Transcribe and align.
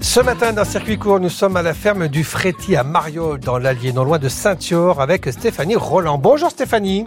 Ce 0.00 0.20
matin, 0.20 0.52
dans 0.52 0.64
Circuit 0.64 0.98
Court, 0.98 1.18
nous 1.18 1.30
sommes 1.30 1.56
à 1.56 1.62
la 1.62 1.72
ferme 1.72 2.08
du 2.08 2.24
Fréty 2.24 2.76
à 2.76 2.84
Mariol, 2.84 3.40
dans 3.40 3.58
l'Allier, 3.58 3.92
non 3.92 4.04
loin 4.04 4.18
de 4.18 4.28
Saint-Yor, 4.28 5.00
avec 5.00 5.26
Stéphanie 5.32 5.76
Roland. 5.76 6.18
Bonjour 6.18 6.50
Stéphanie. 6.50 7.06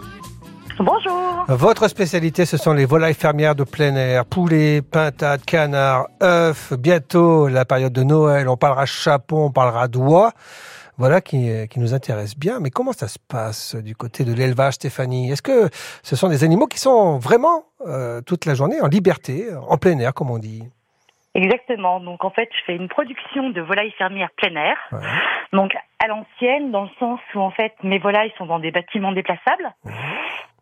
Bonjour. 0.78 1.44
Votre 1.48 1.88
spécialité, 1.88 2.44
ce 2.44 2.56
sont 2.56 2.72
les 2.72 2.84
volailles 2.86 3.14
fermières 3.14 3.54
de 3.54 3.64
plein 3.64 3.94
air, 3.94 4.24
poulets, 4.26 4.82
pintades, 4.82 5.44
canards, 5.44 6.08
œufs. 6.22 6.72
Bientôt, 6.72 7.46
la 7.46 7.64
période 7.64 7.92
de 7.92 8.02
Noël, 8.02 8.48
on 8.48 8.56
parlera 8.56 8.84
chapon, 8.84 9.44
on 9.46 9.50
parlera 9.52 9.86
d'oie. 9.86 10.32
Voilà 10.98 11.20
qui, 11.20 11.50
qui 11.70 11.78
nous 11.78 11.94
intéresse 11.94 12.36
bien. 12.36 12.58
Mais 12.58 12.70
comment 12.70 12.92
ça 12.92 13.06
se 13.06 13.18
passe 13.28 13.76
du 13.76 13.94
côté 13.94 14.24
de 14.24 14.32
l'élevage, 14.32 14.74
Stéphanie? 14.74 15.30
Est-ce 15.30 15.42
que 15.42 15.70
ce 16.02 16.16
sont 16.16 16.28
des 16.28 16.42
animaux 16.42 16.66
qui 16.66 16.80
sont 16.80 17.18
vraiment 17.18 17.66
euh, 17.86 18.20
toute 18.22 18.44
la 18.44 18.54
journée 18.54 18.80
en 18.80 18.88
liberté, 18.88 19.46
en 19.68 19.78
plein 19.78 19.96
air, 20.00 20.12
comme 20.12 20.30
on 20.30 20.38
dit? 20.38 20.64
Exactement. 21.38 22.00
Donc 22.00 22.24
en 22.24 22.30
fait, 22.30 22.48
je 22.52 22.64
fais 22.64 22.74
une 22.74 22.88
production 22.88 23.50
de 23.50 23.60
volailles 23.60 23.92
fermières 23.92 24.30
plein 24.36 24.54
air. 24.56 24.76
Ouais. 24.90 24.98
Donc 25.52 25.72
à 26.00 26.08
l'ancienne, 26.08 26.70
dans 26.72 26.82
le 26.82 26.90
sens 26.98 27.20
où 27.34 27.40
en 27.40 27.50
fait 27.50 27.74
mes 27.82 27.98
volailles 27.98 28.32
sont 28.38 28.46
dans 28.46 28.58
des 28.58 28.72
bâtiments 28.72 29.12
déplaçables. 29.12 29.72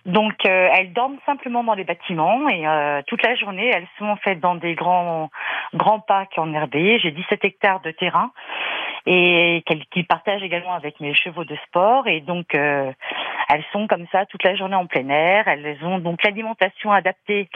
Donc 0.04 0.34
euh, 0.46 0.68
elles 0.72 0.92
dorment 0.92 1.18
simplement 1.26 1.64
dans 1.64 1.74
les 1.74 1.84
bâtiments 1.84 2.48
et 2.48 2.66
euh, 2.66 3.02
toute 3.08 3.22
la 3.24 3.34
journée 3.34 3.68
elles 3.74 3.88
sont 3.98 4.04
en 4.04 4.16
fait 4.16 4.36
dans 4.36 4.54
des 4.54 4.74
grands 4.74 5.30
grands 5.74 5.98
parcs 5.98 6.38
enherbés. 6.38 7.00
J'ai 7.00 7.10
17 7.10 7.44
hectares 7.44 7.80
de 7.80 7.90
terrain 7.90 8.30
et 9.06 9.64
qu'ils 9.90 10.06
partagent 10.06 10.42
également 10.42 10.74
avec 10.74 11.00
mes 11.00 11.14
chevaux 11.14 11.44
de 11.44 11.56
sport 11.66 12.06
et 12.06 12.20
donc 12.20 12.54
euh, 12.54 12.92
elles 13.48 13.64
sont 13.72 13.86
comme 13.86 14.06
ça 14.12 14.26
toute 14.26 14.42
la 14.42 14.54
journée 14.56 14.74
en 14.76 14.86
plein 14.86 15.08
air. 15.08 15.46
Elles 15.48 15.76
ont 15.82 15.98
donc 15.98 16.22
l'alimentation 16.24 16.92
adaptée 16.92 17.48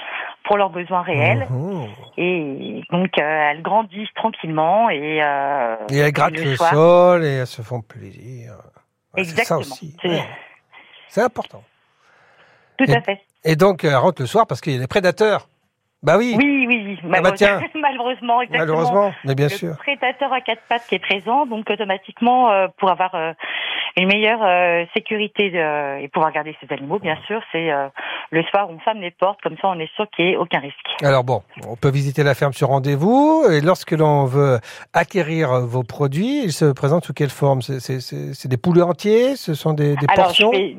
pour 0.44 0.56
leurs 0.56 0.70
besoins 0.70 1.02
réels 1.02 1.46
Mmh. 1.50 1.84
et 2.16 2.82
donc 2.90 3.10
euh, 3.18 3.50
elles 3.50 3.62
grandissent 3.62 4.12
tranquillement 4.14 4.88
et, 4.90 5.22
euh, 5.22 5.76
Et 5.90 5.98
elles 5.98 6.12
grattent 6.12 6.36
le 6.36 6.44
le, 6.44 6.56
soir- 6.56 6.70
sol 6.72 7.24
et 7.24 7.34
elles 7.38 7.46
se 7.46 7.62
font 7.62 7.80
plaisir. 7.82 8.52
Ouais, 9.16 9.24
c'est 9.24 9.44
ça 9.44 9.56
Exactement. 9.56 9.60
aussi. 9.60 9.96
C'est- 10.02 10.08
Ouais. 10.08 11.24
Important. 11.24 11.62
Tout 12.78 12.84
Et- 12.90 12.94
à 12.96 13.00
fait. 13.00 13.20
Et 13.44 13.56
donc, 13.56 13.84
elles 13.84 13.96
rentrent 13.96 14.22
le 14.22 14.26
soir 14.26 14.46
parce 14.46 14.60
qu'il 14.60 14.72
y 14.74 14.76
a 14.76 14.80
des 14.80 14.86
prédateurs. 14.86 15.48
Bah 16.02 16.16
oui, 16.16 16.34
Oui, 16.38 16.66
oui. 16.66 16.98
Ah 17.12 17.20
bah 17.20 17.32
tiens. 17.32 17.60
malheureusement, 17.74 18.40
exactement. 18.40 18.74
malheureusement, 18.76 19.12
mais 19.24 19.34
bien 19.34 19.46
le 19.48 19.50
sûr. 19.50 19.76
prédateur 19.76 20.32
à 20.32 20.40
quatre 20.40 20.62
pattes 20.68 20.86
qui 20.88 20.94
est 20.94 20.98
présent, 20.98 21.44
donc 21.44 21.68
automatiquement 21.68 22.50
euh, 22.50 22.68
pour 22.78 22.90
avoir 22.90 23.14
euh, 23.14 23.32
une 23.96 24.06
meilleure 24.08 24.42
euh, 24.42 24.84
sécurité 24.94 25.50
de- 25.50 26.00
et 26.02 26.08
pouvoir 26.08 26.32
garder 26.32 26.56
ces 26.60 26.72
animaux, 26.72 26.98
bien 26.98 27.16
sûr, 27.26 27.40
c'est 27.52 27.70
euh, 27.70 27.88
le 28.30 28.42
soir 28.44 28.68
on 28.70 28.78
ferme 28.80 29.00
les 29.00 29.10
portes, 29.10 29.40
comme 29.42 29.56
ça 29.60 29.68
on 29.68 29.78
est 29.78 29.90
sûr 29.94 30.08
qu'il 30.10 30.26
n'y 30.26 30.32
ait 30.32 30.36
aucun 30.36 30.60
risque. 30.60 30.76
Alors 31.02 31.24
bon, 31.24 31.42
on 31.66 31.76
peut 31.76 31.90
visiter 31.90 32.22
la 32.22 32.34
ferme 32.34 32.52
sur 32.52 32.68
rendez-vous 32.68 33.44
et 33.50 33.60
lorsque 33.60 33.92
l'on 33.92 34.24
veut 34.24 34.58
acquérir 34.94 35.50
vos 35.66 35.82
produits, 35.82 36.42
ils 36.44 36.52
se 36.52 36.72
présentent 36.72 37.04
sous 37.04 37.14
quelle 37.14 37.30
forme? 37.30 37.62
C'est- 37.62 38.48
des 38.48 38.56
poulets 38.56 38.82
entiers? 38.82 39.36
Ce 39.36 39.54
sont 39.54 39.72
des, 39.72 39.96
des 39.96 40.06
Alors 40.08 40.26
portions? 40.26 40.50
je 40.52 40.56
fais, 40.56 40.76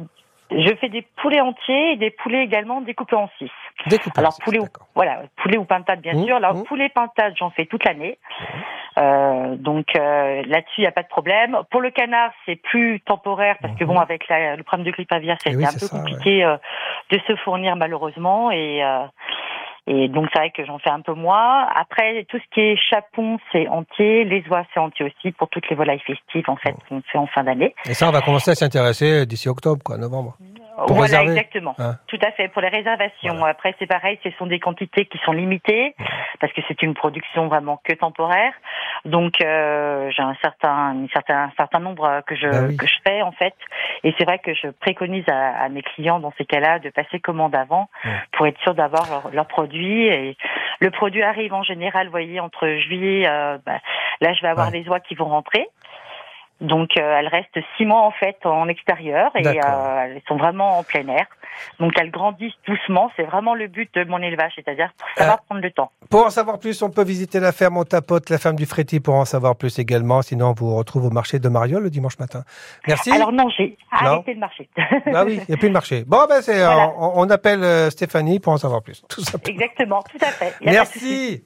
je 0.51 0.75
fais 0.75 0.89
des 0.89 1.05
poulets 1.21 1.41
entiers 1.41 1.93
et 1.93 1.97
des 1.97 2.11
poulets 2.11 2.43
également 2.43 2.81
découpés 2.81 3.15
en 3.15 3.29
six. 3.37 3.49
découpées 3.87 4.19
Alors 4.19 4.37
poulet 4.43 4.59
ou 4.59 4.67
voilà, 4.95 5.23
poulet 5.41 5.57
ou 5.57 5.65
pintade 5.65 6.01
bien 6.01 6.13
Mmh, 6.13 6.25
sûr. 6.25 6.35
Alors 6.35 6.55
mmh. 6.55 6.63
poulet 6.63 6.89
pintade, 6.89 7.33
j'en 7.37 7.49
fais 7.51 7.65
toute 7.65 7.83
l'année. 7.85 8.17
Euh, 8.97 9.30
donc 9.57 9.87
euh, 9.95 10.43
là-dessus, 10.47 10.79
il 10.79 10.81
n'y 10.81 10.87
a 10.87 10.91
pas 10.91 11.03
de 11.03 11.07
problème. 11.07 11.57
Pour 11.71 11.81
le 11.81 11.91
canard, 11.91 12.31
c'est 12.45 12.55
plus 12.55 12.99
temporaire 13.01 13.57
parce 13.61 13.73
que 13.75 13.83
Mhm. 13.83 13.89
bon, 13.93 13.99
avec 13.99 14.27
la- 14.27 14.55
le 14.55 14.63
problème 14.63 14.85
de 14.85 14.91
grippe 14.91 15.11
aviaire, 15.11 15.37
Eh 15.45 15.49
c'était 15.51 15.57
oui, 15.57 15.65
un 15.65 15.73
peu 15.73 15.87
ça, 15.87 15.97
compliqué 15.97 16.43
euh, 16.43 16.57
de 17.11 17.19
se 17.27 17.35
fournir 17.37 17.75
malheureusement 17.75 18.51
et 18.51 18.83
euh, 18.83 19.05
et 19.87 20.07
donc 20.09 20.29
c'est 20.31 20.39
vrai 20.39 20.51
que 20.51 20.63
j'en 20.63 20.77
fais 20.77 20.91
un 20.91 21.01
peu 21.01 21.13
moins. 21.13 21.67
Après, 21.75 22.23
tout 22.29 22.37
ce 22.37 22.43
qui 22.53 22.61
est 22.61 22.75
chapon, 22.77 23.39
c'est 23.51 23.67
entier. 23.67 24.23
Les 24.25 24.43
oies, 24.49 24.63
c'est 24.73 24.79
entier 24.79 25.05
aussi 25.05 25.31
pour 25.31 25.49
toutes 25.49 25.67
les 25.69 25.75
volailles 25.75 25.99
festives 26.05 26.47
en 26.49 26.55
fait 26.55 26.75
qu'on 26.87 27.01
fait 27.01 27.17
en 27.17 27.25
fin 27.27 27.43
d'année. 27.43 27.73
Et 27.89 27.95
ça, 27.95 28.07
on 28.07 28.11
va 28.11 28.21
commencer 28.21 28.51
à 28.51 28.55
s'y 28.55 28.63
intéresser 28.63 29.25
d'ici 29.25 29.49
octobre, 29.49 29.81
quoi, 29.83 29.97
novembre. 29.97 30.35
Pour 30.87 30.95
voilà, 30.97 31.19
réserver. 31.19 31.31
exactement. 31.31 31.75
Hein. 31.79 31.95
Tout 32.07 32.19
à 32.25 32.31
fait. 32.31 32.47
Pour 32.49 32.61
les 32.61 32.69
réservations. 32.69 33.35
Voilà. 33.35 33.51
Après, 33.51 33.75
c'est 33.79 33.87
pareil, 33.87 34.19
ce 34.23 34.29
sont 34.31 34.45
des 34.47 34.59
quantités 34.59 35.05
qui 35.05 35.17
sont 35.19 35.31
limitées 35.31 35.95
parce 36.39 36.51
que 36.53 36.61
c'est 36.67 36.81
une 36.81 36.93
production 36.93 37.47
vraiment 37.47 37.81
que 37.83 37.93
temporaire. 37.93 38.53
Donc, 39.05 39.41
euh, 39.41 40.09
j'ai 40.15 40.23
un 40.23 40.35
certain, 40.41 40.95
un 41.03 41.07
certain, 41.13 41.43
un 41.45 41.51
certain 41.57 41.79
nombre 41.79 42.21
que 42.27 42.35
je 42.35 42.47
Bah 42.47 42.61
oui. 42.67 42.77
que 42.77 42.87
je 42.87 42.95
fais 43.07 43.21
en 43.21 43.31
fait. 43.31 43.53
Et 44.03 44.13
c'est 44.17 44.25
vrai 44.25 44.39
que 44.39 44.53
je 44.53 44.67
préconise 44.67 45.27
à, 45.29 45.63
à 45.63 45.69
mes 45.69 45.81
clients 45.81 46.19
dans 46.19 46.33
ces 46.37 46.45
cas-là 46.45 46.79
de 46.79 46.89
passer 46.89 47.19
commande 47.19 47.55
avant 47.55 47.89
Ouais. 48.05 48.11
pour 48.33 48.47
être 48.47 48.59
sûr 48.61 48.73
d'avoir 48.73 49.07
leur, 49.09 49.29
leur 49.31 49.47
produit. 49.47 50.07
Et 50.07 50.37
le 50.79 50.91
produit 50.91 51.23
arrive 51.23 51.53
en 51.53 51.63
général, 51.63 52.07
vous 52.07 52.11
voyez, 52.11 52.39
entre 52.39 52.67
juillet. 52.77 53.27
euh, 53.27 53.57
bah, 53.65 53.79
là, 54.21 54.33
je 54.33 54.41
vais 54.41 54.47
avoir 54.49 54.67
Ouais. 54.71 54.79
les 54.79 54.87
oies 54.89 54.99
qui 54.99 55.15
vont 55.15 55.25
rentrer. 55.25 55.67
Donc 56.61 56.89
euh, 56.97 57.17
elles 57.19 57.27
restent 57.27 57.59
six 57.75 57.85
mois 57.85 58.01
en 58.01 58.11
fait 58.11 58.37
en 58.45 58.67
extérieur 58.67 59.31
et 59.35 59.45
euh, 59.47 60.05
elles 60.05 60.21
sont 60.27 60.37
vraiment 60.37 60.77
en 60.79 60.83
plein 60.83 61.07
air. 61.07 61.25
Donc 61.79 61.91
elles 61.99 62.11
grandissent 62.11 62.53
doucement, 62.67 63.11
c'est 63.15 63.23
vraiment 63.23 63.55
le 63.55 63.67
but 63.67 63.93
de 63.95 64.03
mon 64.05 64.19
élevage, 64.19 64.53
c'est-à-dire 64.55 64.89
pour 64.97 65.07
savoir 65.17 65.37
Euh, 65.37 65.41
prendre 65.47 65.61
le 65.61 65.71
temps. 65.71 65.91
Pour 66.09 66.25
en 66.25 66.29
savoir 66.29 66.59
plus, 66.59 66.81
on 66.81 66.89
peut 66.89 67.03
visiter 67.03 67.39
la 67.39 67.51
ferme, 67.51 67.77
on 67.77 67.83
tapote 67.83 68.29
la 68.29 68.37
ferme 68.37 68.55
du 68.55 68.65
Fréty 68.65 68.99
pour 68.99 69.15
en 69.15 69.25
savoir 69.25 69.55
plus 69.55 69.79
également. 69.79 70.21
Sinon, 70.21 70.49
on 70.49 70.53
vous 70.53 70.75
retrouve 70.75 71.05
au 71.05 71.09
marché 71.09 71.39
de 71.39 71.49
Mariol 71.49 71.83
le 71.83 71.89
dimanche 71.89 72.19
matin. 72.19 72.43
Merci. 72.87 73.11
Alors 73.11 73.31
non, 73.31 73.49
j'ai 73.57 73.75
arrêté 73.91 74.33
le 74.33 74.39
marché. 74.39 74.69
Ah 75.13 75.23
oui, 75.25 75.39
il 75.41 75.45
n'y 75.49 75.55
a 75.55 75.57
plus 75.57 75.69
de 75.69 75.73
marché. 75.73 76.03
Bon, 76.05 76.25
ben, 76.29 76.41
c'est, 76.41 76.57
Voilà. 76.59 76.91
on, 76.97 77.11
on 77.15 77.29
appelle 77.29 77.63
euh, 77.63 77.89
Stéphanie 77.89 78.39
pour 78.39 78.53
en 78.53 78.57
savoir 78.57 78.81
plus. 78.81 79.01
Tout. 79.09 79.21
Exactement, 79.47 80.01
tout 80.03 80.17
à 80.21 80.27
fait. 80.27 80.53
Merci. 80.61 81.39